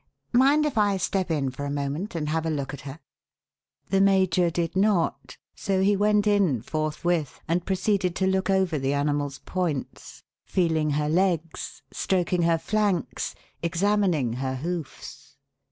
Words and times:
Mind 0.33 0.65
if 0.65 0.79
I 0.79 0.97
step 0.97 1.29
in 1.29 1.51
for 1.51 1.63
a 1.63 1.69
moment 1.69 2.15
and 2.15 2.29
have 2.29 2.47
a 2.47 2.49
look 2.49 2.73
at 2.73 2.81
her?" 2.89 2.97
The 3.91 4.01
major 4.01 4.49
did 4.49 4.75
not, 4.75 5.37
so 5.53 5.81
he 5.83 5.95
went 5.95 6.25
in 6.25 6.63
forthwith 6.63 7.39
and 7.47 7.67
proceeded 7.67 8.15
to 8.15 8.25
look 8.25 8.49
over 8.49 8.79
the 8.79 8.93
animal's 8.95 9.37
points 9.37 10.23
feeling 10.43 10.89
her 10.97 11.07
legs, 11.07 11.83
stroking 11.93 12.41
her 12.41 12.57
flanks, 12.57 13.35
examining 13.61 14.33
her 14.33 14.55
hoofs. 14.55 15.35